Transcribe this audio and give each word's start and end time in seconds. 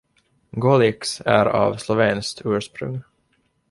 Golics 0.55 1.21
är 1.25 1.45
av 1.45 1.75
slovenskt 1.77 2.41
ursprung. 2.45 3.01